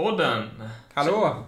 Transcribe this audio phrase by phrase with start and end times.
[0.00, 0.48] Spritpodden.
[0.94, 1.44] Hallå!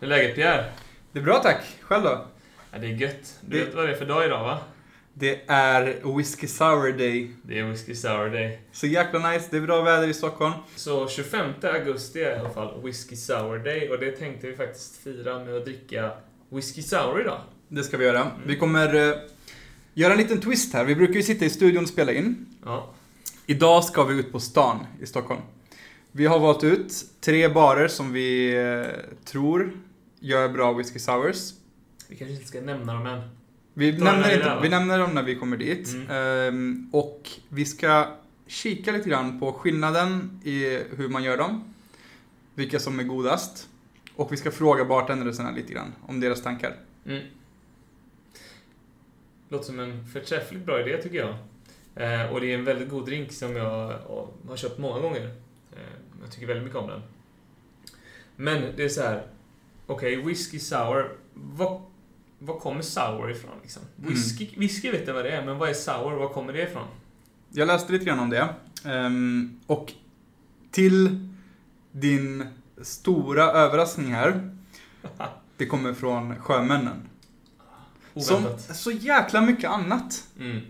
[0.00, 0.64] Hur är läget Pierre?
[1.12, 1.62] Det är bra tack.
[1.80, 2.26] Själv då?
[2.72, 3.38] Ja, det är gött.
[3.40, 4.58] Du Det- vet vad det är för dag idag va?
[5.14, 7.30] Det är Whiskey Sour Day.
[7.42, 8.60] Det är Whiskey Sour Day.
[8.72, 9.48] Så jäkla nice.
[9.50, 10.52] Det är bra väder i Stockholm.
[10.76, 14.96] Så 25 augusti är i alla fall Whiskey Sour Day och det tänkte vi faktiskt
[14.96, 16.10] fira med att dricka
[16.48, 17.40] Whiskey Sour idag.
[17.68, 18.30] Det ska vi göra.
[18.46, 19.16] Vi kommer eh,
[19.94, 20.84] göra en liten twist här.
[20.84, 22.46] Vi brukar ju sitta i studion och spela in.
[22.64, 22.88] Ja.
[23.46, 25.40] Idag ska vi ut på stan i Stockholm.
[26.12, 29.72] Vi har valt ut tre barer som vi eh, tror
[30.20, 31.52] gör bra Whiskey Sours.
[32.08, 33.20] Vi kanske inte ska nämna dem än.
[33.74, 35.94] Vi nämner, inte, vi nämner dem när vi kommer dit.
[35.94, 36.10] Mm.
[36.10, 41.74] Ehm, och vi ska kika lite grann på skillnaden i hur man gör dem.
[42.54, 43.68] Vilka som är godast.
[44.16, 46.76] Och vi ska fråga bartendersarna lite grann om deras tankar.
[47.06, 47.22] Mm.
[49.48, 51.34] Låter som en förträffligt bra idé tycker jag.
[51.94, 55.24] Eh, och det är en väldigt god drink som jag eh, har köpt många gånger.
[55.72, 57.02] Eh, jag tycker väldigt mycket om den.
[58.36, 59.26] Men det är så här.
[59.86, 61.16] Okej, whisky sour.
[61.34, 61.82] Vad,
[62.38, 63.82] vad kommer sour ifrån liksom?
[63.98, 64.10] Mm.
[64.10, 66.12] Whisky, whisky vet jag vad det är, men vad är sour?
[66.12, 66.86] Var kommer det ifrån?
[67.50, 68.48] Jag läste lite grann om det.
[68.84, 69.92] Ehm, och
[70.70, 71.28] till
[71.92, 72.46] din
[72.82, 74.56] stora överraskning här.
[75.56, 77.08] Det kommer från sjömännen.
[78.16, 78.76] Som Oväntat.
[78.76, 80.24] så jäkla mycket annat.
[80.38, 80.60] Mm.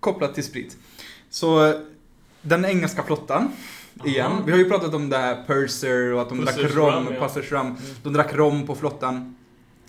[0.00, 0.76] kopplat till sprit.
[1.30, 1.80] Så
[2.42, 3.52] den engelska flottan,
[4.04, 4.32] igen.
[4.32, 4.42] Aha.
[4.46, 7.14] Vi har ju pratat om det här Purser och att de Pussers drack rom, rum,
[7.14, 7.20] ja.
[7.28, 7.60] Pussers rum.
[7.66, 7.76] Mm.
[8.02, 9.36] De drack rom på flottan,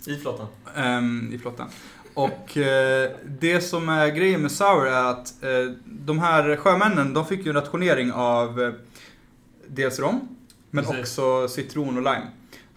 [0.06, 0.46] I flottan.
[0.76, 1.68] ehm, i flottan.
[2.14, 5.48] Och eh, det som är grejen med Sour är att eh,
[5.84, 8.72] de här sjömännen, de fick ju en rationering av eh,
[9.66, 10.28] dels rom,
[10.70, 11.00] men Precis.
[11.00, 12.26] också citron och lime.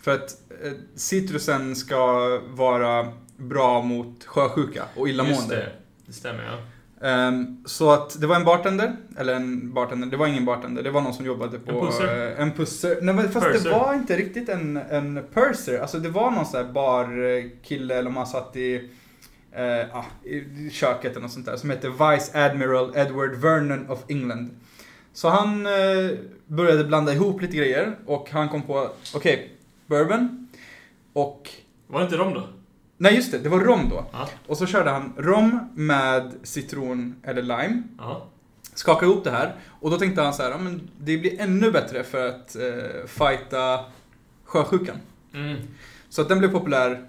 [0.02, 0.30] För att
[0.64, 5.56] eh, citrusen ska vara bra mot sjösjuka och Just illamående.
[5.56, 5.72] det.
[6.06, 6.58] Det stämmer ja.
[7.02, 10.92] Ehm, så att det var en bartender, eller en bartender, det var ingen bartender, det
[10.92, 11.72] var någon som jobbade på...
[11.72, 12.32] En pusser?
[12.32, 12.98] eh, en pusser.
[13.02, 13.64] Nej men fast Purser.
[13.64, 18.10] det var inte riktigt en, en purser, alltså det var någon sån här barkille eller
[18.10, 18.90] man satt i,
[19.92, 24.50] ah, i köket eller något sånt där, som hette Vice Admiral Edward Vernon of England.
[25.14, 26.12] Så han eh,
[26.48, 29.52] började blanda ihop lite grejer och han kom på, okej,
[29.86, 30.48] bourbon
[31.14, 31.50] och
[31.88, 32.48] Var det inte de då?
[32.98, 34.06] Nej just det, det var rom då.
[34.12, 34.30] Ja.
[34.48, 37.84] Och så körde han rom med citron eller lime.
[37.98, 38.28] Ja.
[38.74, 39.56] Skakade ihop det här.
[39.80, 43.08] Och då tänkte han så här, ja, men det blir ännu bättre för att eh,
[43.08, 43.80] fighta
[44.44, 44.98] sjösjukan.
[45.34, 45.58] Mm.
[46.10, 47.08] Så att den blev populär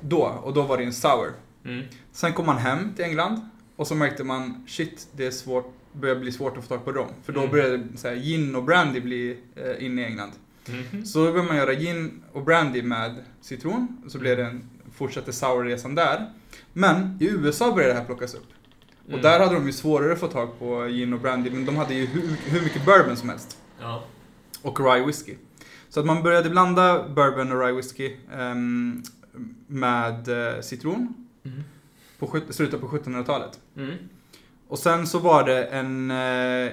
[0.00, 1.32] då, och då var det en sour.
[1.64, 1.84] Mm.
[2.12, 3.40] Sen kom han hem till England
[3.76, 6.92] och så märkte man, shit, det är svårt, börjar bli svårt att få tag på
[6.92, 7.08] rom.
[7.24, 7.52] För då Mm.
[7.52, 10.32] började så här, gin och brandy bli eh, inne i England.
[10.68, 11.04] Mhm.
[11.06, 14.02] Så då började man göra gin och brandy med citron.
[14.04, 16.30] Och så blev det en, fortsatte sourresan där.
[16.72, 18.46] Men i USA började det här plockas upp.
[19.04, 19.22] Och Mm.
[19.22, 21.94] där hade de ju svårare att få tag på gin och brandy, men de hade
[21.94, 23.58] ju hur, hur mycket bourbon som helst.
[23.80, 24.04] Ja.
[24.62, 25.34] Och rye whisky.
[25.88, 29.02] Så att man började blanda bourbon och rye whisky ehm,
[29.66, 31.14] med eh, citron
[31.44, 31.62] Mm.
[32.18, 33.60] på slutet på 1700-talet.
[33.76, 33.94] Mm.
[34.68, 36.72] Och sen så var det en, eh,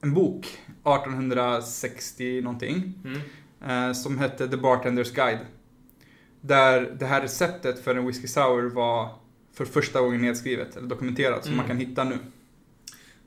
[0.00, 0.46] en bok,
[0.84, 3.88] 1860 någonting, Mm.
[3.88, 5.38] eh, som hette The Bartender's Guide.
[6.46, 9.08] Där det här receptet för en whisky sour var
[9.54, 11.56] för första gången nedskrivet, eller dokumenterat, som Mm.
[11.56, 12.18] man kan hitta nu.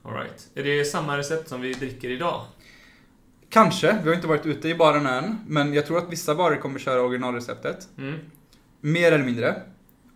[0.04, 0.50] All right.
[0.56, 2.42] Är det samma recept som vi dricker idag?
[3.50, 6.56] Kanske, vi har inte varit ute i baren än, men jag tror att vissa barer
[6.58, 7.88] kommer köra originalreceptet.
[7.98, 8.20] Mm.
[8.82, 9.62] Mer eller mindre.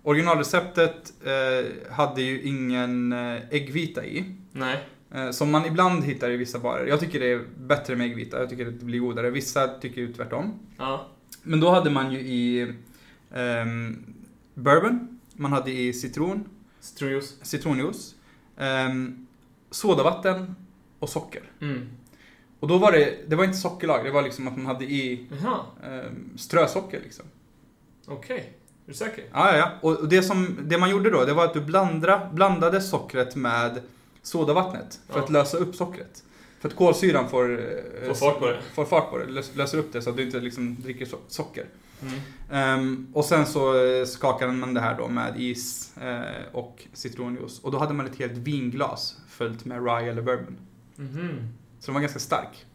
[0.04, 4.36] Originalreceptet eh, hade ju ingen eh, äggvita i.
[4.52, 4.80] Nej.
[5.14, 6.86] Eh, som man ibland hittar i vissa barer.
[6.86, 9.30] Jag tycker det är bättre med äggvita, jag tycker det blir godare.
[9.30, 10.60] Vissa tycker ju tvärtom.
[10.78, 11.08] Ja.
[11.44, 12.74] Men då hade man ju i
[13.34, 14.04] ehm,
[14.54, 16.50] bourbon, man hade i citron,
[16.80, 17.36] Citronjuice.
[17.42, 18.16] citronjuice,
[18.58, 19.28] um,
[19.72, 20.56] sodavatten
[21.00, 21.44] och socker.
[21.62, 21.90] Mm.
[22.60, 25.28] Och då var det, det var inte sockerlag, det var liksom att man hade i
[25.32, 27.26] um, strösocker liksom.
[28.08, 28.54] Okej.
[28.86, 29.24] Är du säker?
[29.34, 29.72] Ja, ja, ja.
[29.90, 33.82] Och det, som, det man gjorde då, det var att du blandra, blandade sockret med
[34.22, 35.24] sodavattnet för Ja.
[35.24, 36.24] att lösa upp sockret.
[36.60, 38.62] För att kolsyran får, eh, Får fart på det.
[38.76, 41.18] får fart på det, lös- löser upp det så att du inte liksom dricker so-
[41.28, 41.66] socker.
[42.02, 42.20] Mm.
[42.52, 46.22] Ehm, och sen så eh, skakade man det här då med is eh,
[46.56, 47.60] och citronjuice.
[47.60, 50.58] Och då hade man ett helt vinglas fyllt med rye eller bourbon.
[50.96, 51.48] Mhm.
[51.80, 52.66] Så den var ganska stark.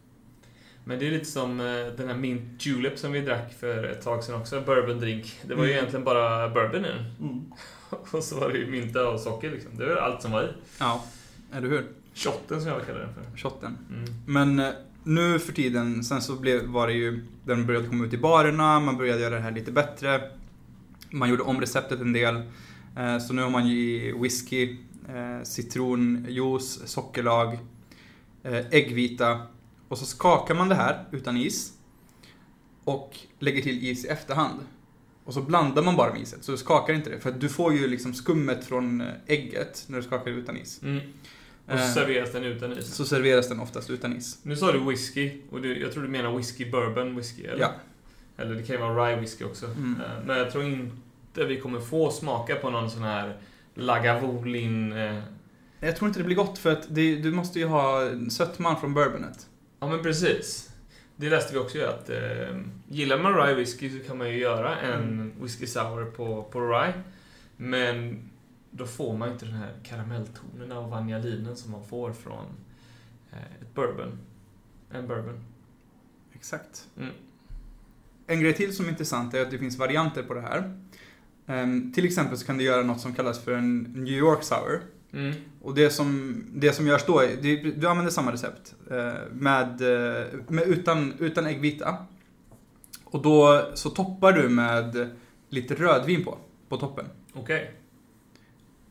[0.84, 4.02] Men det är lite som eh, den här Mint Julep som vi drack för ett
[4.02, 5.40] tag sedan också, bourbon-drink.
[5.42, 5.78] Det var ju Mm.
[5.78, 7.52] egentligen bara bourbon i den.
[8.12, 9.76] Och så var det ju mynta och socker liksom.
[9.78, 10.48] Det var allt som var i.
[10.80, 11.04] Ja,
[11.52, 11.86] eller hur?
[12.14, 13.38] Shotten som jag kallar den för.
[13.38, 13.78] Shotten.
[13.90, 14.04] Mm.
[14.26, 14.72] Men
[15.06, 18.80] nu för tiden, sen så blev, var det ju, den började komma ut i barerna,
[18.80, 20.30] man började göra det här lite bättre.
[21.10, 22.36] Man gjorde om receptet en del.
[22.96, 24.76] Eh, Så nu har man ju i whisky,
[25.08, 27.58] eh, citronjuice, sockerlag,
[28.42, 29.42] eh, äggvita.
[29.88, 31.72] Och så skakar man det här utan is.
[32.84, 34.60] och lägger till is i efterhand.
[35.24, 37.20] Och så blandar man bara med iset, så du skakar inte det.
[37.20, 40.82] För du får ju liksom skummet från eh, ägget när du skakar utan is.
[40.82, 41.00] Mm.
[41.66, 42.94] Och så Eh, serveras den utan is.
[42.94, 44.38] Så serveras den oftast utan is.
[44.42, 47.60] Nu sa du whisky, och du, jag tror du menar whisky bourbon whisky, eller?
[47.60, 47.72] Ja.
[48.36, 49.66] Eller det kan ju vara rye whisky också.
[49.66, 50.00] Mm.
[50.00, 53.36] Eh, Men jag tror inte vi kommer få smaka på någon sån här
[53.74, 54.92] Lagavulin...
[54.92, 55.18] eh,
[55.80, 58.94] Jag tror inte det blir gott för att det, du måste ju ha sötman från
[58.94, 59.46] bourbonet.
[59.80, 60.70] Ja, men precis.
[61.16, 62.56] Det läste vi också ju att eh,
[62.88, 65.32] gillar man rye whisky så kan man ju göra en Mm.
[65.42, 66.92] whisky sour på, på rye.
[67.56, 68.18] Men
[68.76, 72.46] då får man inte den här karamelltonerna och vanilinen som man får från
[73.32, 74.18] eh, ett bourbon.
[74.90, 75.44] En bourbon.
[76.32, 76.88] Exakt.
[76.96, 77.10] Mm.
[78.26, 80.80] En grej till som är intressant är att det finns varianter på det här.
[81.46, 84.80] Ehm, till exempel så kan du göra något som kallas för en New York Sour.
[85.12, 85.34] Mm.
[85.62, 88.74] Och det som, det som görs då, är, det, du använder samma recept.
[88.90, 91.96] eh, med, eh, med utan, utan äggvita.
[93.04, 95.10] Och då så toppar du med
[95.48, 96.38] lite rödvin på,
[96.68, 97.06] på toppen.
[97.32, 97.74] Okej.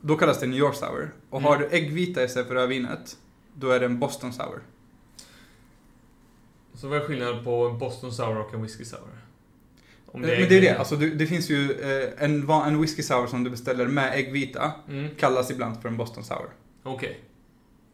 [0.00, 1.10] Då kallas det New York Sour.
[1.30, 1.48] Och Mm.
[1.48, 3.16] har du äggvita istället för rödvinet,
[3.54, 4.62] då är det en Boston Sour.
[6.74, 9.00] Så vad är skillnaden på en Boston Sour och en whisky sour?
[10.06, 13.26] Om Men det är det, alltså du, det finns ju eh, en, en whisky sour
[13.26, 15.14] som du beställer med äggvita, Mm.
[15.18, 16.48] kallas ibland för en Boston Sour.
[16.82, 17.20] Okej.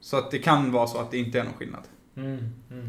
[0.00, 1.82] Så att det kan vara så att det inte är någon skillnad.
[2.16, 2.38] Mm.
[2.70, 2.88] Mm.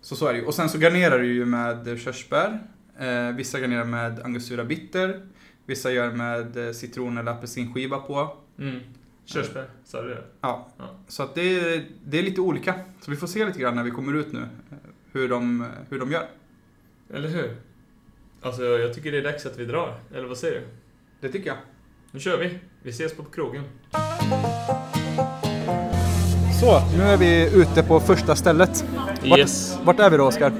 [0.00, 0.44] Så så är det ju.
[0.46, 2.66] Och sen så garnerar du ju med körsbär.
[2.98, 5.26] Eh, vissa garnerar med angostura bitter.
[5.66, 8.36] Vissa gör med eh, citron eller apelsinskiva på.
[8.58, 8.80] Mm.
[9.24, 10.22] Körsbär, sa du det?
[10.40, 10.68] Ja.
[10.78, 10.84] Ja.
[11.08, 12.74] Så att det, är- det är lite olika.
[13.00, 14.48] Så vi får se lite grann när vi kommer ut nu
[15.12, 16.26] hur de, hur de gör.
[17.14, 17.56] Eller hur?
[18.42, 19.94] Alltså, jag tycker det är dags att vi drar.
[20.14, 20.66] Eller vad säger du?
[21.20, 21.56] Det tycker jag.
[22.10, 22.58] Nu kör vi.
[22.82, 23.62] Vi ses på krogen.
[26.60, 28.84] Så, nu är vi ute på första stället.
[29.28, 29.78] Vart, Yes.
[29.84, 30.52] vart är vi då Oskar?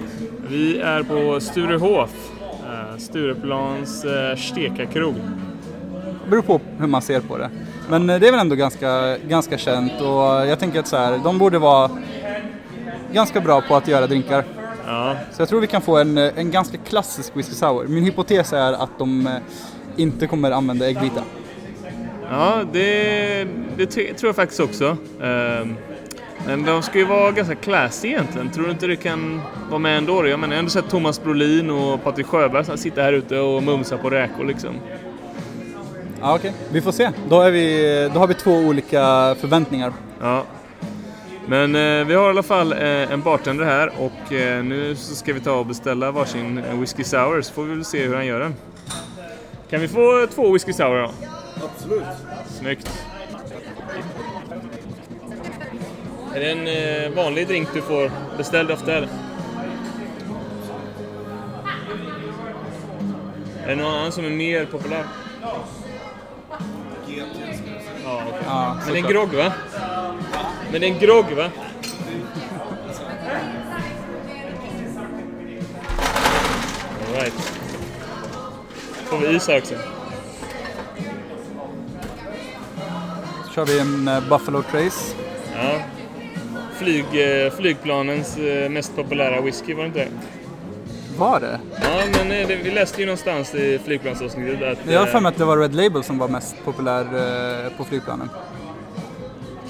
[0.48, 2.30] Vi är på Sturehof.
[2.66, 5.14] eh, Stureplans eh, stekakrog.
[5.14, 5.43] Det
[6.30, 7.50] beror på hur man ser på det.
[7.90, 11.18] Men eh, det är väl ändå ganska, ganska känt och jag tänker att så här,
[11.24, 11.90] de borde vara
[13.12, 14.44] ganska bra på att göra drinkar.
[14.86, 17.86] Ja, Så jag tror vi kan få en, eh, en ganska klassisk whisky sour.
[17.86, 19.32] Min hypotes är att de eh,
[19.96, 21.22] inte kommer använda äggvita.
[22.30, 23.44] ja det,
[23.76, 24.96] det tror jag faktiskt också.
[25.22, 25.74] Ehm,
[26.46, 28.50] Men de ska ju vara ganska classy egentligen.
[28.50, 30.26] Tror du inte det kan vara med ändå?
[30.26, 33.62] Jag, menar, jag har ändå sett Thomas Brolin och Patrik Sjöberg sitter här ute och
[33.62, 34.70] mumsar på räkor liksom.
[36.24, 36.52] Ja, okej.
[36.72, 37.10] Vi får se.
[37.28, 39.92] Då, är vi, då har vi två olika förväntningar.
[40.20, 40.44] Ja.
[41.46, 45.14] Men eh, vi har i alla fall eh, en bartender här och eh, nu så
[45.14, 48.14] ska vi ta och beställa varsin eh, whisky sour så får vi väl se hur
[48.14, 48.54] han gör den.
[49.70, 51.10] Kan vi få eh, två whisky sour då?
[51.64, 52.04] Absolut.
[52.46, 53.04] Snyggt.
[56.34, 59.08] Är det en eh, vanlig drink du får beställd ofta eller?
[63.64, 65.04] Är det någon annan som är mer populär?
[68.04, 68.22] Ja.
[68.46, 69.52] Ja, Men det är en grogg va?
[70.72, 71.50] Men det är en grogg va?
[77.08, 77.32] Alright.
[79.04, 79.74] Får vi is här också?
[83.46, 85.14] Så kör vi en eh, Buffalo Trace.
[85.54, 85.80] Ja.
[86.78, 90.08] Flyg, eh, flygplanens eh, mest populära whisky, var det inte det?
[91.18, 91.60] Var det?
[91.82, 95.20] Ja, men eh, det, vi läste ju någonstans i flygplansavsnittet att Jag har eh, för
[95.20, 97.00] mig att det var Red Label som var mest populär
[97.66, 98.28] eh, på flygplanen.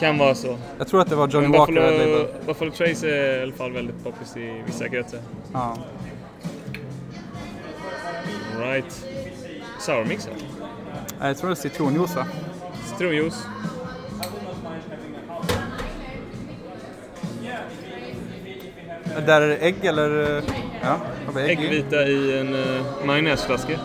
[0.00, 0.58] kan vara så.
[0.78, 2.26] Jag tror att det var Johnny Walker Red Buffalo, Label.
[2.46, 5.20] Buffalo Trace är i alla fall väldigt poppis i vissa kretsar.
[5.52, 5.76] Ja.
[8.60, 9.04] Right.
[9.80, 10.34] Sour mix här.
[11.20, 12.26] Nej, Jag tror det är citronjuice va?
[12.90, 13.46] Citronjuice.
[19.26, 20.42] Där är det ägg eller?
[20.84, 20.96] Eh,
[21.34, 21.40] Ja.
[21.40, 23.78] Äggvita i en uh, majonnäsflaska.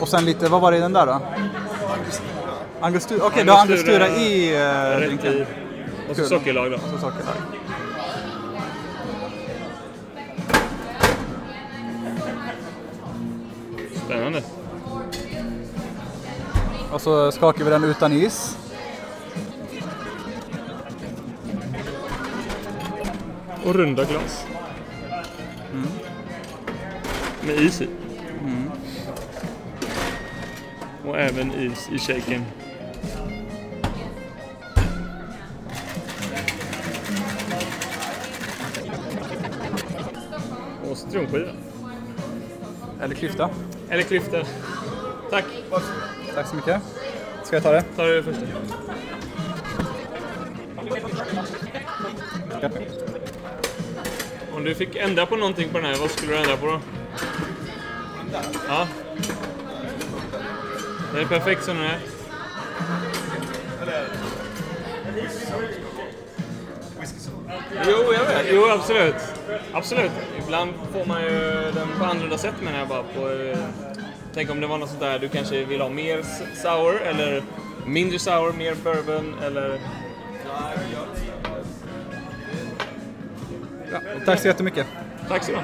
[0.00, 1.12] Och sen lite, vad var det i den där då?
[1.12, 2.30] Angostura.
[2.80, 3.26] Angostura.
[3.26, 4.60] Okej, du har Angostura i uh,
[4.98, 5.32] Rätt drinken.
[5.32, 5.46] i.
[6.10, 6.28] Och så Kul.
[6.28, 6.78] sockerlag då.
[6.78, 7.58] Så socker där.
[14.04, 14.42] Spännande.
[16.92, 18.56] Och så skakar vi den utan is.
[23.70, 24.46] Och runda glas.
[27.46, 27.88] Med is i.
[31.06, 32.44] Och även is i shaken.
[40.90, 41.50] Och citronskiva.
[43.02, 43.50] Eller klyfta.
[43.90, 44.44] Eller klyfta.
[45.30, 45.44] Tack.
[46.34, 46.82] Tack så mycket.
[47.44, 47.84] Ska jag ta det?
[47.96, 48.46] Du det första?
[54.60, 56.80] Om du fick ändra på någonting på den här, vad skulle du ändra på då?
[58.68, 58.88] Ja.
[61.12, 61.98] Den är perfekt som den är.
[67.86, 68.46] Jo, jag vet.
[68.52, 69.14] Jo, absolut.
[69.72, 70.12] Absolut.
[70.44, 71.30] Ibland får man ju
[71.74, 73.02] den på annorlunda sätt menar jag bara.
[73.02, 73.58] På, eh,
[74.34, 76.22] tänk om det var något sånt där du kanske vill ha mer
[76.62, 77.42] sour eller
[77.86, 79.80] mindre sour, mer bourbon eller...
[83.92, 84.86] Ja, tack så jättemycket.
[85.28, 85.62] Tack så ha.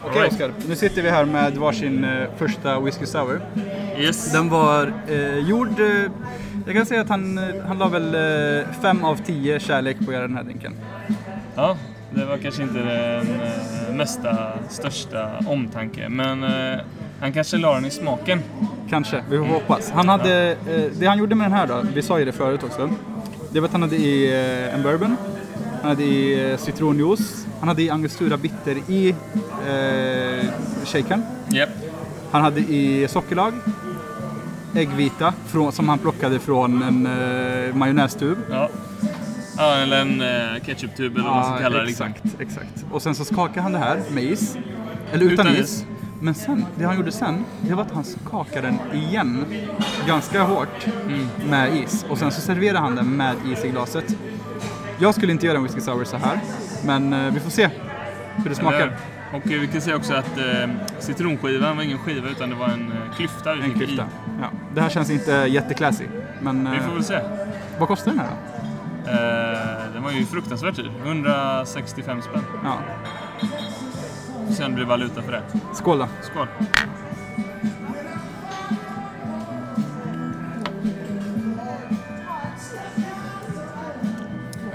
[0.00, 0.32] Okej Alright.
[0.32, 3.40] Oskar, nu sitter vi här med varsin eh, första whisky sour.
[3.98, 4.32] Yes.
[4.32, 6.10] Den var eh, gjord, eh,
[6.66, 10.04] jag kan säga att han, eh, han la väl eh, fem av tio kärlek på
[10.04, 10.72] att göra den här drinken.
[11.54, 11.76] Ja,
[12.10, 16.80] det var kanske inte den eh, mesta, största omtanke, men eh,
[17.20, 18.40] han kanske la den i smaken.
[18.90, 19.90] Kanske, vi får hoppas.
[19.90, 22.62] Han hade, eh, det han gjorde med den här då, vi sa ju det förut
[22.64, 22.90] också.
[23.50, 25.16] Det var att han hade i eh, en bourbon,
[25.82, 29.08] han hade i eh, citronjuice, han hade i angostura bitter i
[29.68, 30.46] eh,
[30.84, 31.22] shakern.
[31.48, 31.68] Japp.
[32.30, 33.52] Han hade i sockerlag,
[34.74, 38.38] äggvita från, som han plockade från en eh, majonnästub.
[38.50, 38.68] Ja.
[39.56, 41.84] ja, eller en eh, ketchuptub eller vad man ska kalla det.
[41.84, 42.06] liksom.
[42.06, 42.84] exakt, exakt.
[42.92, 44.56] Och sen så skakade han det här med is.
[45.12, 45.60] Eller utan, Utan is.
[45.70, 45.84] is.
[46.20, 49.44] Men sen, det han gjorde sen, det var att han skakade den igen.
[50.06, 51.26] Ganska hårt Mm.
[51.50, 52.04] med is.
[52.08, 54.16] Och sen så serverade han den med is i glaset.
[54.98, 56.40] Jag skulle inte göra en whisky sour så här.
[56.84, 57.70] Men eh, vi får se
[58.36, 58.78] hur det smakar.
[58.80, 58.96] Eller-
[59.32, 62.68] Och eh, vi kan säga också att eh, citronskivan var ingen skiva utan det var
[62.68, 64.02] en eh, klyfta vi En fick klyfta.
[64.02, 64.06] i.
[64.40, 64.46] Ja.
[64.74, 66.04] Det här känns inte jätteclassy.
[66.40, 67.18] Men Vi får väl se.
[67.78, 69.10] vad kostar den här då?
[69.10, 70.90] Eh, den var ju fruktansvärt dyr.
[71.04, 72.42] 165 spänn.
[72.64, 72.78] Ja.
[74.54, 75.42] Sen blir valuta för det.
[75.74, 76.08] Skål då.
[76.22, 76.46] Skål!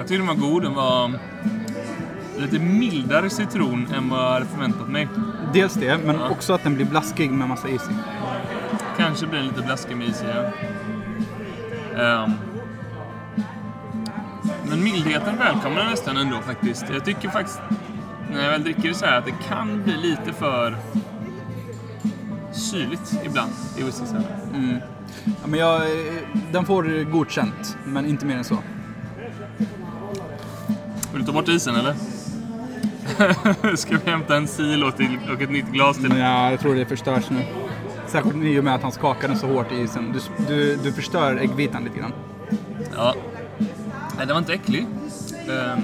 [0.07, 0.63] Jag tyckte den var god.
[0.63, 1.19] Den var
[2.37, 5.07] lite mildare citron än vad jag hade förväntat mig.
[5.53, 6.29] Dels det, men Ja.
[6.29, 7.93] också att den blir blaskig med massa is i.
[8.97, 12.03] Kanske blir den lite blaskig med is i, ja.
[12.03, 12.31] Ehm.
[14.69, 16.85] Men mildheten välkomnar jag nästan ändå faktiskt.
[16.93, 17.59] Jag tycker faktiskt,
[18.31, 20.77] när jag väl dricker det så här, att det kan bli lite för
[22.53, 24.05] syrligt ibland i whisky.
[24.53, 24.77] Mm.
[25.25, 26.13] Ja, men jag, eh,
[26.51, 28.57] den får godkänt, men inte mer än så.
[31.27, 31.95] Ta bort isen eller?
[33.75, 36.17] Ska vi hämta en sil och, till, och ett nytt glas till?
[36.17, 37.45] Ja, jag tror det förstörs nu.
[38.07, 40.13] Särskilt i och med att han skakar den så hårt i isen.
[40.13, 42.13] Du, du, du förstör äggvitan lite grann.
[42.95, 43.15] Ja.
[44.17, 44.85] Nej, den var inte äcklig.
[45.47, 45.83] Um,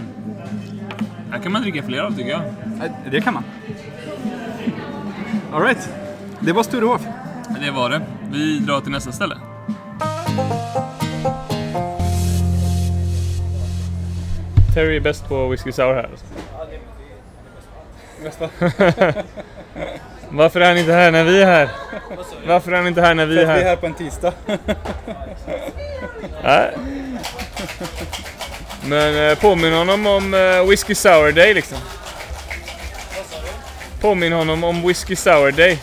[1.32, 2.42] här kan man dricka fler av tycker jag.
[3.12, 3.44] Det kan man.
[5.54, 5.90] Alright.
[6.40, 7.02] Det var Sturehof.
[7.62, 8.02] Det var det.
[8.32, 9.38] Vi drar till nästa ställe.
[14.74, 16.10] Terry är bäst på whisky sour här.
[16.12, 16.26] Alltså.
[20.30, 21.70] Varför är han inte här när vi är här?
[22.48, 23.76] Varför är han inte här när vi är här?
[23.76, 24.34] på en tisdag.
[26.44, 26.78] Nej.
[28.86, 31.78] Men eh, påminn honom om eh, whisky sour day liksom.
[34.02, 35.80] Påminn honom om whisky sour day.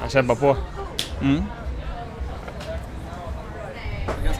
[0.00, 0.56] Han kämpar på.
[1.22, 1.44] Mm.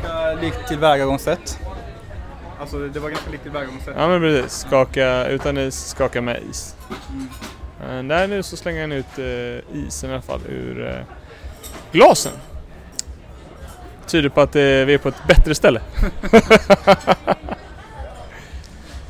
[0.02, 1.58] Ganska likt tillvägagångssätt.
[2.60, 3.94] Alltså det var ganska likt tillvägagångssätt.
[3.96, 4.52] Ja men precis.
[4.52, 6.76] Skaka utan is, skaka med is.
[7.80, 9.24] Men där nu så slänger han ut eh,
[9.86, 10.96] isen i alla fall ur eh,
[11.92, 12.32] glasen.
[14.06, 15.80] Tyder på att eh, vi är på ett bättre ställe.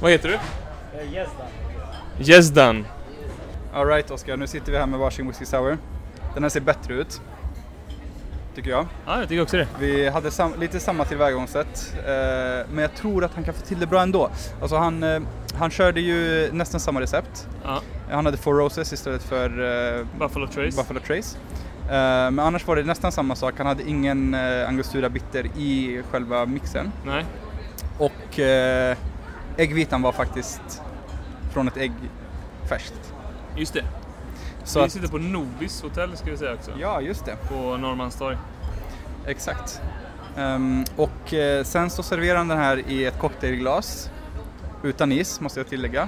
[0.01, 0.39] Vad heter du?
[2.19, 2.87] Jezdan.
[3.75, 5.79] Alright Oskar, nu sitter vi här med varsin whisky sour.
[6.35, 7.21] Den här ser bättre ut.
[8.55, 8.87] Tycker jag.
[9.07, 9.67] Ja, jag tycker också det.
[9.81, 11.95] Vi hade sam- lite samma tillvägagångssätt.
[11.99, 12.03] Eh,
[12.73, 14.31] men jag tror att han kan få till det bra ändå.
[14.61, 15.21] Alltså han, eh,
[15.59, 17.49] han körde ju nästan samma recept.
[17.65, 17.81] Ja.
[18.11, 19.45] Han hade Four Roses istället för
[19.99, 20.77] eh, Buffalo Trace.
[20.77, 21.37] Buffalo Trace.
[21.89, 23.55] Eh, men annars var det nästan samma sak.
[23.59, 26.93] Han hade ingen eh, angostura bitter i själva mixen.
[27.07, 27.25] Nej.
[27.99, 28.97] Och eh,
[29.57, 30.83] äggvitan var faktiskt
[31.53, 31.93] från ett ägg
[32.69, 33.13] färskt.
[33.57, 33.85] Just det.
[34.65, 36.71] Så vi att, sitter på Nobis hotell ska vi säga också.
[36.81, 37.37] ja, just det.
[37.49, 38.37] På Norrmalmstorg.
[39.27, 39.81] Exakt.
[40.37, 44.11] Ehm, och eh, sen så serverade han den här i ett cocktailglas.
[44.83, 46.01] Utan is, måste jag tillägga.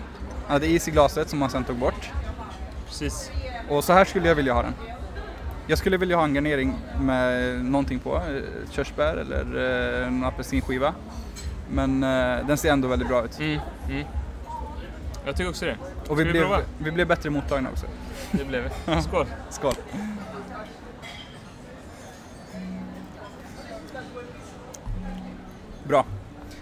[0.47, 2.11] Han hade is i glaset som han sen tog bort.
[2.87, 3.31] Precis.
[3.71, 4.75] Och så här skulle jag vilja ha den.
[5.67, 8.17] Jag skulle vilja ha en garnering med någonting på.
[8.17, 9.45] eh, Körsbär eller
[10.03, 10.95] eh, en apelsinskiva.
[11.71, 13.39] Men eh, den ser ändå väldigt bra ut.
[13.39, 13.61] Mm.
[13.91, 14.05] Mm.
[15.25, 15.77] Jag tycker också det.
[15.81, 16.61] Och vi Ska vi blev, prova?
[16.79, 17.87] vi blev bättre mottagna också.
[18.33, 19.03] Det blev vi.
[19.03, 19.27] Skål.
[19.51, 19.75] Skål!
[25.85, 26.05] Bra.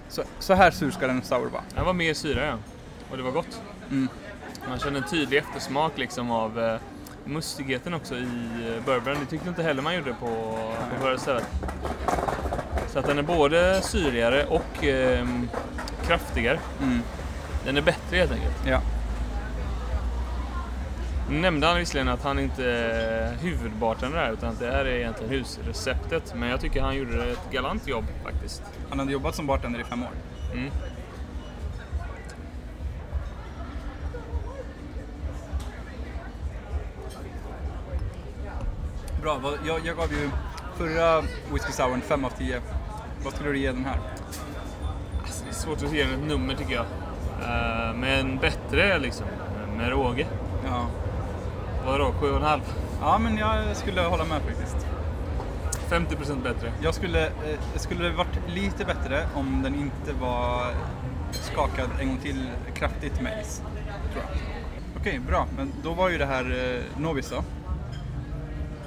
[0.09, 1.62] Så, så här sur ska en sour vara.
[1.75, 2.54] Den var mer syra ja.
[3.11, 3.61] Och det var gott.
[3.90, 4.09] Mm.
[4.69, 6.81] Man känner en tydlig eftersmak liksom av eh,
[7.25, 8.21] mustigheten också i
[8.76, 9.16] eh, bourbon.
[9.21, 10.26] Det tyckte inte heller man gjorde på,
[10.90, 11.47] på förra stället.
[12.88, 15.28] Så att den är både syrligare och eh,
[16.07, 16.59] kraftigare.
[16.83, 17.02] Mm.
[17.64, 18.57] Den är bättre helt enkelt.
[18.66, 18.81] Ja.
[21.31, 24.97] Nu nämnde han visserligen att han inte är huvudbartender här utan att det här är
[24.97, 26.35] egentligen husreceptet.
[26.37, 28.62] Men jag tycker han gjorde ett galant jobb faktiskt.
[28.88, 30.11] Han hade jobbat som bartender i fem år.
[30.52, 30.71] Mm.
[39.23, 40.31] Bra, jag, jag gav ju
[40.76, 41.21] förra
[41.52, 42.61] whisky souren 5 av 10.
[43.25, 43.99] Vad skulle du ge den här?
[45.23, 46.87] Alltså, det är svårt att ge den ett nummer tycker jag.
[47.43, 49.27] Eh, men bättre liksom,
[49.77, 50.27] med råge.
[50.67, 50.87] Ja.
[51.87, 52.61] Vadå, 7,5?
[53.01, 54.87] ja, men jag skulle hålla med faktiskt.
[55.91, 56.73] 50% bättre.
[56.83, 57.33] Jag skulle, eh,
[57.73, 60.67] det skulle varit lite bättre om den inte var
[61.33, 63.63] skakad en gång till kraftigt med is.
[64.13, 64.39] Tror jag.
[65.01, 65.47] Okej, bra.
[65.57, 67.43] Men då var ju det här eh, Novis då.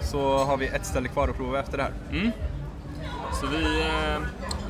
[0.02, 1.92] Så har vi ett ställe kvar att prova efter det här.
[2.12, 2.32] Mm.
[3.42, 4.22] Så vi eh,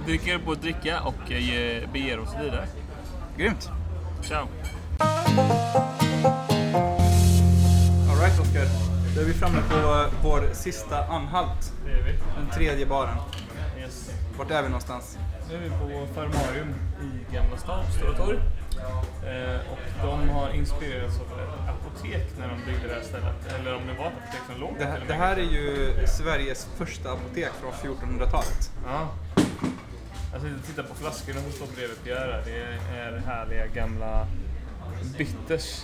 [0.06, 2.68] dricker på att dricka och eh, ge- beger oss vidare.
[3.38, 3.70] Grymt!
[4.27, 4.48] Ciao!
[8.10, 8.65] Alright Oskar,
[9.15, 11.74] då är vi framme på vår sista anhalt.
[11.86, 12.12] Det är vi.
[12.38, 13.17] Den tredje baren.
[13.79, 14.12] Yes.
[14.38, 15.17] Vart är vi någonstans?
[15.50, 18.38] Nu är vi på Farmarium i Gamla stan, Stora torg.
[18.38, 23.54] Eh, och de har inspirerats av ett apotek när de byggde det här stället.
[23.60, 26.67] Eller om det var ett apotek som låg Det här, det här är ju Sveriges
[26.78, 28.71] första apotek från 1400-talet.
[28.86, 29.10] Ja.
[30.36, 32.41] Alltså titta på flaskorna som står bredvid Pierre.
[32.45, 32.62] Det
[32.98, 34.28] är härliga gamla
[35.17, 35.84] bitters.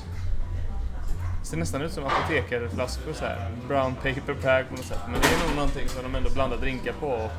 [1.44, 3.52] Ser nästan ut som apotekarflaskor så här.
[3.68, 5.00] Brown paper bag på något sätt.
[5.06, 7.08] Men det är nog någonting som de ändå blandar drinkar på.
[7.08, 7.32] Och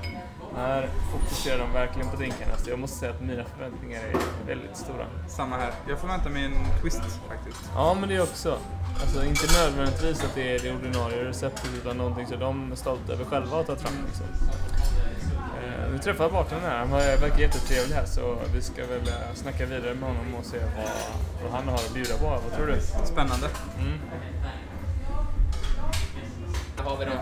[0.57, 2.57] här fokuserar de verkligen på drinkarna.
[2.57, 5.07] Så jag måste säga att mina förväntningar är väldigt stora.
[5.29, 5.73] Samma här.
[5.89, 7.71] Jag förväntar mig en twist faktiskt.
[7.75, 8.59] Ja, men det är också.
[9.01, 13.13] Alltså inte nödvändigtvis att det är det ordinarie receptet utan någonting som de är stolta
[13.13, 13.95] över själva att ta fram.
[14.07, 14.27] Liksom.
[15.93, 19.95] Vi träffade bartendern här, han verkar jättetrevlig här så vi ska väl eh, snacka vidare
[19.95, 20.91] med honom och se vad,
[21.43, 22.25] vad han har att bjuda på.
[22.27, 22.81] Vad tror du?
[23.07, 23.47] Spännande.
[23.81, 23.99] Mm.
[26.77, 27.15] Där har vi dem.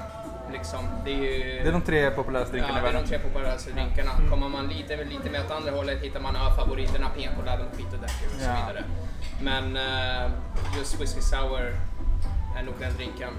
[0.52, 0.78] Liksom.
[1.04, 1.62] Det är ju...
[1.62, 3.08] Det är de tre populäraste Ja, drinkarna i det är de världen.
[3.08, 4.10] tre populäraste drinkarna.
[4.30, 7.96] Kommer man lite, lite mer åt andra hållet hittar man ja, favoriterna, Pina Colada, Mojito,
[7.96, 8.56] Daiquiri och så Ja.
[8.66, 8.84] vidare.
[9.42, 10.30] Men eh,
[10.78, 11.76] just Whiskey Sour
[12.58, 13.30] är nog den drinken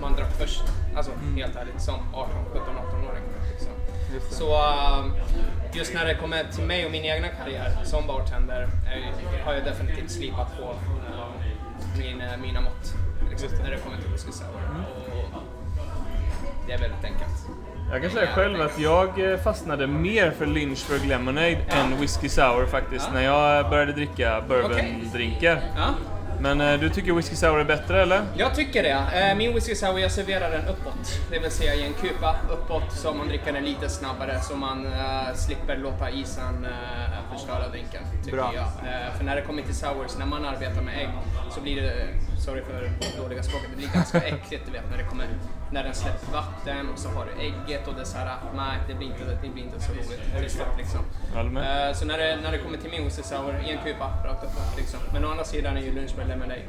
[0.00, 0.62] man drack först.
[0.96, 3.01] Alltså helt ärligt, som 18, 17, 18-åring.
[4.14, 4.32] Just.
[4.32, 5.04] Så eh,
[5.72, 9.64] just när det kommer till mig och min egna karriär som bartender eh, har jag
[9.64, 12.94] definitivt slipat på eh, min, eh, mina mått.
[13.30, 13.62] Liksom, det.
[13.62, 14.60] när det kommer till Whiskey Sour.
[15.14, 15.42] Och
[16.66, 17.46] det är väldigt enkelt.
[17.92, 23.06] Jag kan säga själv att jag fastnade mer för Lynchburg Lemonade än Whiskey Sour faktiskt
[23.08, 23.14] Ja.
[23.14, 25.62] när jag började dricka bourbondrinkar.
[25.76, 25.88] Ja.
[26.42, 28.22] Men eh, du tycker Whiskey Sour är bättre eller?
[28.36, 29.28] Jag tycker det.
[29.30, 31.20] Eh, Min whisky sour, jag serverar den uppåt.
[31.30, 34.86] Det vill säga i en kupa uppåt så man dricker den lite snabbare så man
[34.86, 38.02] eh, slipper låta isen uh, förstöra drinken.
[38.24, 38.52] Tycker Bra.
[38.54, 38.64] jag.
[38.64, 41.08] Eh, för när det kommer till sours, när man arbetar med ägg
[41.50, 42.06] så blir det,
[42.44, 42.90] sorry för
[43.22, 45.26] dåliga språket, det blir ganska äckligt du vet när det kommer,
[45.70, 48.78] när den släpper vatten och så har du ägget och det är så här, nej
[48.88, 50.20] det blir inte, det blir inte så roligt.
[50.78, 51.00] Liksom.
[51.56, 53.02] Eh, Så när det, när det kommer till min
[53.66, 55.00] i en kupa rakt uppåt liksom.
[55.12, 56.60] Men å andra sidan är ju Lunchberg Lemonade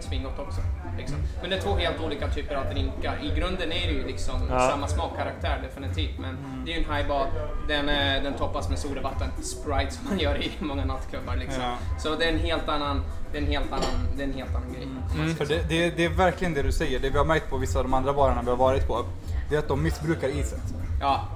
[0.00, 0.60] svingott också.
[0.98, 1.16] Liksom.
[1.40, 3.18] Men det är två helt olika typer av drinkar.
[3.22, 4.60] I grunden är det ju liksom Ja.
[4.70, 6.18] samma smakkaraktär definitivt.
[6.18, 6.36] Men
[6.66, 7.26] det är ju en highball,
[7.68, 11.62] den, eh, den toppas med sodavatten, Sprite som man gör i många nattklubbar liksom.
[11.62, 11.76] Ja.
[11.98, 13.02] Så det är en helt annan,
[13.36, 15.34] det är en helt annan, det är en helt annan grej.
[15.34, 17.00] För det, det, det är verkligen det du säger.
[17.00, 19.04] Det vi har märkt på vissa av de andra barerna vi har varit på.
[19.50, 20.60] Det är att de missbrukar iset.
[21.00, 21.28] Ja,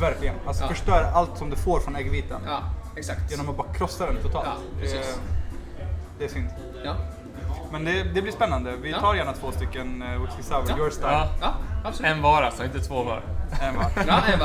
[0.00, 0.34] Verkligen.
[0.46, 0.68] Alltså Ja.
[0.68, 2.40] förstör allt som du får från äggvitan.
[2.46, 2.60] ja,
[2.96, 3.30] exakt.
[3.30, 4.46] Genom att bara krossa den totalt.
[4.46, 5.18] Ja, det, precis.
[6.18, 6.48] det är synd.
[6.84, 6.94] Ja,
[7.72, 8.76] Men det, det blir spännande.
[8.82, 9.00] Vi Ja.
[9.00, 10.76] tar gärna två stycken uh, Whisky Sour, Ja.
[10.78, 11.10] your style.
[11.12, 11.28] Ja.
[11.40, 12.12] ja absolut.
[12.12, 13.22] En var alltså, inte två var.
[13.62, 13.90] En var.
[14.06, 14.40] Ja, en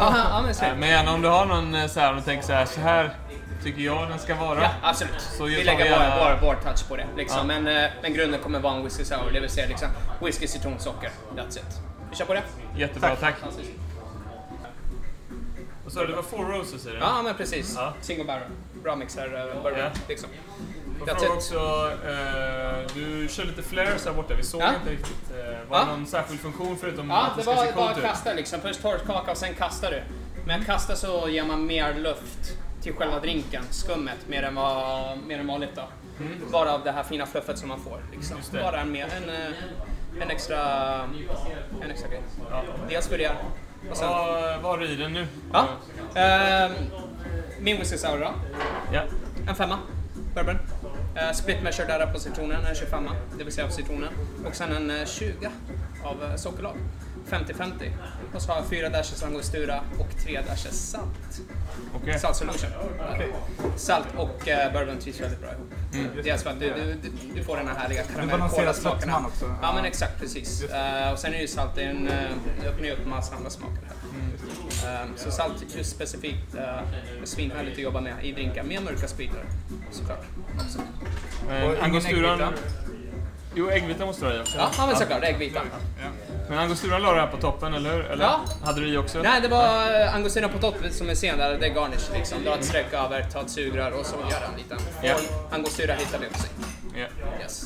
[0.61, 2.65] ja, men gärna om du har någon eh, så här, om du tänker så här,
[2.65, 3.15] så här
[3.63, 4.61] tycker jag den ska vara.
[4.61, 5.21] Ja, absolut.
[5.37, 7.05] Så vi lägger vi bara, gärna- bara, bara touch på det.
[7.17, 7.37] Liksom.
[7.49, 7.59] Ja.
[7.59, 9.87] Men, eh, men grunden kommer vara en whisky sour, det vill säga liksom,
[10.21, 11.09] whisky, citron, socker.
[11.35, 11.79] That's it.
[12.09, 12.43] Vi kör på det.
[12.77, 13.35] Jättebra, tack.
[13.39, 13.71] Fantastiskt.
[15.85, 16.99] Och så det var Four Roses i den.
[16.99, 17.73] Ja, men precis.
[17.77, 17.93] Ja.
[18.01, 18.43] Single barrel.
[18.83, 19.79] Bra mix här, uh, bourbon.
[19.79, 19.89] Ja.
[20.07, 20.29] Liksom.
[21.01, 21.31] Och That's fråga it.
[21.37, 21.57] också,
[22.07, 24.69] eh, du kör lite flares här borta, vi såg Ja.
[24.79, 25.31] inte riktigt.
[25.31, 25.85] Eh, var Ja.
[25.85, 27.97] det någon särskild funktion förutom Ja, att det det ska se var bara coolt att
[27.97, 28.03] ut?
[28.03, 28.61] kasta liksom.
[28.61, 30.03] Först torrkaka och sen kastar du.
[30.45, 35.39] Men kasta så ger man mer luft till själva drinken, skummet, mer än, vad, mer
[35.39, 35.83] än vanligt då.
[36.51, 37.99] Bara av det här fina fluffet som man får.
[38.11, 38.37] Liksom.
[38.51, 38.63] Mm.
[38.63, 40.59] Bara en, en, eh, en, extra,
[41.81, 42.21] en extra grej.
[42.49, 42.63] Ja.
[42.89, 43.31] Dels för det.
[43.91, 45.27] Och sen, Vad vad har du i den nu?
[45.53, 45.67] Ja.
[46.15, 46.71] Ehm,
[47.59, 48.31] min whisky sour då.
[48.93, 49.01] Ja.
[49.47, 49.79] En femma.
[50.35, 50.55] Bourbon.
[50.55, 54.13] Uh, split measure där på citronen, en 25 det vill säga av citronen.
[54.45, 55.49] Och sen en eh, 20
[56.03, 56.75] av uh, sockerlag.
[57.33, 57.91] 50-50.
[58.35, 61.41] Och så har jag fyra dashes angostura och tre dashes salt.
[61.95, 62.19] Okej.
[62.19, 62.69] Salt solution.
[63.75, 66.23] Salt och uh, bourbon trivs väldigt bra ihop.
[66.23, 69.01] Dels för att du, du, du, du får den här härliga balanserar karamellkolasmakerna.
[69.01, 69.55] sötman också.
[69.61, 70.63] Ja men exakt, precis.
[70.63, 72.13] Eh, och sen är ju salt en, uh,
[72.61, 75.01] det öppnar ju upp massa andra smaker här.
[75.01, 76.83] Eh, så salt just specifikt uh, är
[77.23, 79.43] svinhärligt att jobba med i drinkar med mörka spritare
[79.91, 80.25] såklart.
[80.55, 80.79] Också.
[81.47, 82.53] Men angosturan...
[83.55, 84.57] Jo, äggvita måste du ha i också.
[84.57, 85.61] Ja, ja men såklart, äggvita.
[86.53, 88.05] Men angosturan la du här på toppen, eller hur?
[88.05, 88.39] Eller Ja.
[88.63, 89.21] hade du i också?
[89.21, 92.43] Nej, det var angostura på topp som är sen där, det är garnish liksom.
[92.43, 95.15] Dra ett streck över, ta ett sugrör och så göra en liten Ja.
[95.51, 96.99] angostura hittar vi också i.
[96.99, 97.05] Ja.
[97.41, 97.63] Yes.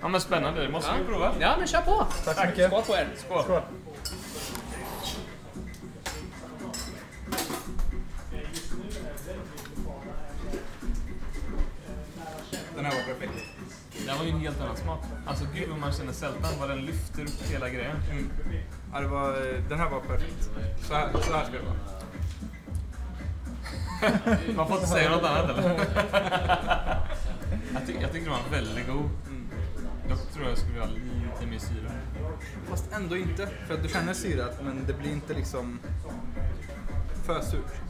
[0.00, 0.62] ja, men spännande.
[0.62, 0.96] Det måste Ja.
[0.98, 1.32] vi prova.
[1.40, 2.06] Ja, men kör på!
[2.24, 2.66] Tack så mycket.
[2.70, 3.08] Skål på er!
[3.44, 3.60] Skål.
[12.76, 13.47] Den här var perfekt.
[14.18, 15.00] Var ju en helt annan smak.
[15.26, 17.96] Alltså gud vad man känner sältan vad den lyfter upp hela grejen.
[18.10, 18.30] Mm.
[18.92, 19.32] Ja, det var,
[19.68, 20.50] den här var perfekt.
[20.80, 21.76] Så här, så här ska det vara.
[24.56, 25.68] Man får inte säga något annat eller?
[27.72, 29.10] jag, ty jag tycker den var väldigt god.
[30.32, 31.90] Tror jag jag skulle vilja ha lite mer syra.
[32.70, 33.48] Fast ändå inte.
[33.66, 35.78] För att du känner syrat men det blir inte liksom
[37.24, 37.80] för surt.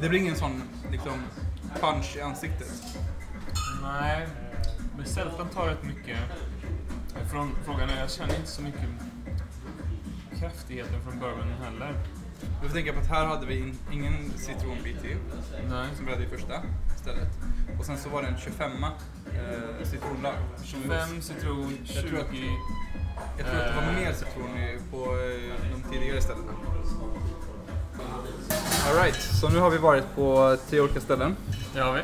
[0.00, 1.22] Det blir ingen sån liksom
[1.80, 2.82] punch i ansiktet.
[3.82, 4.26] Nej,
[4.96, 6.18] men sältan tar rätt mycket.
[7.30, 8.80] Från, frågan är, jag känner inte så mycket
[10.40, 11.94] kraftigheten från bourbonen heller.
[12.62, 15.16] Du får tänka på att här hade vi in, ingen citronbit i,
[15.70, 15.88] Nej.
[15.96, 16.62] som vi hade i första
[16.96, 17.28] stället.
[17.78, 18.90] Och sen så var det en 25 eh,
[19.84, 20.34] citronlag.
[20.64, 21.94] 25 citron, 20...
[22.00, 22.26] Jag tror att-
[23.38, 24.50] Jag tror att det var mer citron
[24.90, 26.52] på eh, de tidigare ställena.
[28.88, 31.36] Alright, så nu har vi varit på tre olika ställen.
[31.74, 32.00] Det har vi.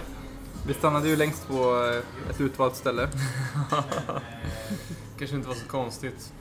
[0.66, 3.08] Vi stannade ju längst på eh, ett utvalt ställe.
[5.18, 6.32] Kanske inte var så konstigt.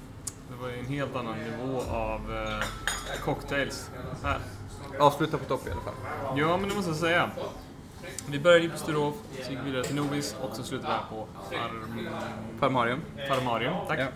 [0.50, 3.90] Det var ju en helt annan nivå av eh, cocktails
[4.24, 4.40] här.
[5.00, 5.94] Avsluta på topp i alla fall.
[6.38, 7.30] Ja, men det måste jag säga.
[8.28, 10.94] Vi började ju på Sturehof, så gick vi vidare till Novis och så slutade vi
[10.94, 12.10] här på Farm...
[12.60, 13.00] Parmarium.
[13.28, 13.74] Farmarium.
[13.88, 14.00] Tack.
[14.00, 14.08] Ja.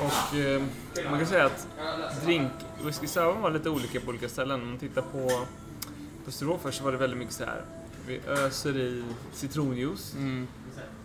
[0.00, 0.62] Och eh,
[1.10, 1.68] man kan säga att
[2.24, 2.52] drink,
[2.84, 4.62] whisky sour var lite olika på olika ställen.
[4.62, 5.46] Om man tittar på,
[6.24, 7.62] på först så var det väldigt mycket så här.
[8.06, 10.46] Vi öser i citronjuice Mm.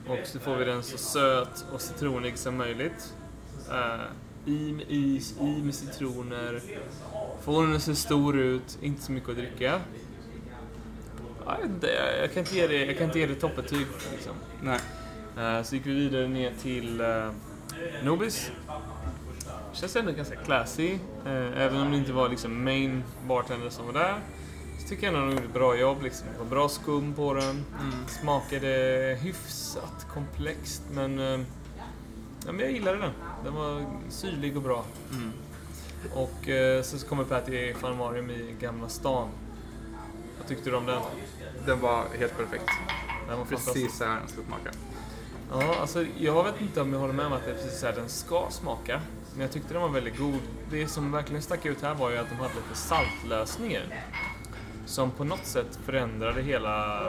[0.07, 3.13] och så får vi den så söt och citronig som möjligt.
[3.71, 4.01] Eh,
[4.53, 6.61] I med is, i med citroner.
[7.43, 9.81] Får den att se stor ut, inte så mycket att dricka.
[12.21, 13.87] Jag, kan inte ge det, jag kan inte ge det toppbetyg.
[14.11, 14.33] Liksom.
[14.61, 14.79] Nej.
[15.37, 17.31] Eh, så gick vi vidare ner till uh,
[18.03, 18.51] Nobis.
[19.73, 20.93] Känns ändå ganska classy.
[21.25, 24.19] eh, även om det inte var liksom main bartender som var där.
[24.79, 26.01] Så tycker jag ändå de gjorde ett bra jobb.
[26.01, 26.27] Liksom.
[26.33, 27.65] Det var bra skum på den.
[27.81, 28.07] Mm.
[28.07, 28.67] Smakade
[29.21, 31.39] hyfsat komplext men, eh,
[32.45, 33.11] ja, men jag gillade den.
[33.43, 34.83] Den var syrlig och bra.
[35.11, 35.31] Mm.
[36.13, 39.29] Och eh, så kommer Patty Farmarium i Gamla stan.
[40.37, 41.01] Vad tyckte du om den?
[41.65, 42.69] Den var helt perfekt.
[43.27, 43.45] Den var.
[43.45, 44.71] Precis så här den ska smaka.
[45.51, 47.85] Ja, alltså jag vet inte om jag håller med om att det är precis så
[47.85, 49.01] här den ska smaka.
[49.33, 50.39] Men jag tyckte den var väldigt god.
[50.69, 54.03] Det som verkligen stack ut här var ju att de hade lite saltlösningar.
[54.85, 57.01] Som på något sätt förändrade hela,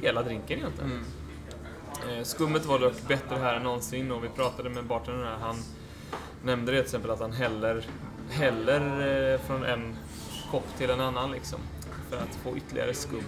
[0.00, 0.90] hela drinken egentligen.
[0.90, 2.18] Mm.
[2.18, 5.38] Eh, Skummet var dock bättre här än någonsin och vi pratade med bartendern här.
[5.40, 5.56] Han
[6.44, 7.86] nämnde det till exempel att han häller,
[8.30, 9.96] häller eh, från en
[10.50, 11.58] kopp till en annan liksom.
[12.10, 13.22] För att få ytterligare skum.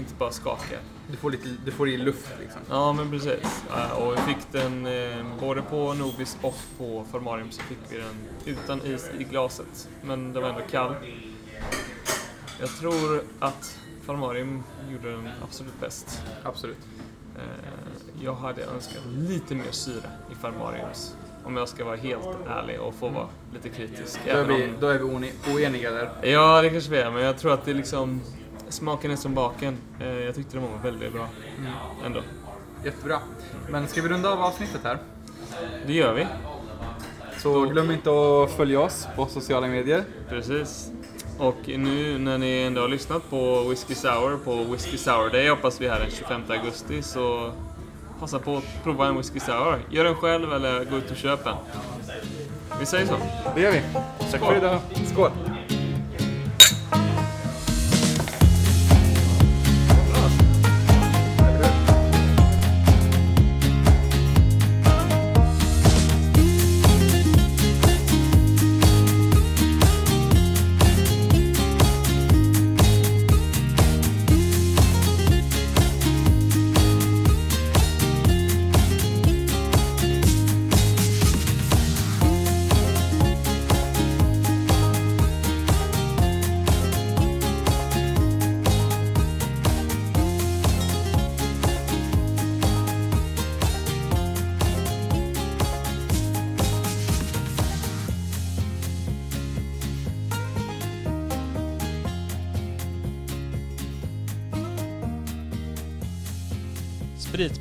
[0.00, 0.76] Inte bara skaka.
[1.10, 2.60] Du, får lite, du får i luft liksom.
[2.70, 3.64] Ja, men precis.
[3.98, 8.14] Och vi fick den eh, både på Nobis och på Formarium så fick vi den
[8.44, 9.88] utan is i glaset.
[10.02, 10.94] Men den var ändå kall.
[12.60, 16.22] Jag tror att Formarium gjorde den absolut bäst.
[16.42, 16.78] Absolut.
[17.36, 21.14] Eh, Jag hade önskat lite mer syra i Farmariums.
[21.44, 24.20] Om jag ska vara helt ärlig och få vara lite kritisk.
[24.26, 26.10] Då är vi, om- då är vi oeni- oeniga där.
[26.22, 28.20] Ja, det kanske vi är, men jag tror att det liksom...
[28.70, 29.76] Smaken är som baken.
[30.00, 31.26] Eh, Jag tyckte den var väldigt bra.
[32.06, 32.20] Ändå.
[32.84, 33.18] Jättebra.
[33.68, 34.98] Men ska vi runda av avsnittet här?
[35.86, 36.26] Det gör vi.
[37.38, 40.04] Så glöm inte att följa oss på sociala medier.
[40.28, 40.90] Precis.
[41.38, 45.80] Och nu när ni ändå har lyssnat på Whiskey Sour på Whiskey Sour Day hoppas
[45.80, 47.52] vi här den 25 augusti så
[48.20, 49.78] passa på att prova en Whiskey Sour.
[49.90, 51.54] Gör den själv eller gå ut och köp en.
[52.80, 53.14] Vi säger så.
[53.54, 53.82] Det gör vi.
[54.30, 54.80] Tack för idag.
[55.12, 55.30] Skål!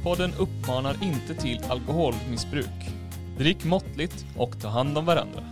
[0.10, 2.90] Alkoholpodden uppmanar inte till alkoholmissbruk.
[3.38, 5.49] Drick måttligt och ta hand om varandra.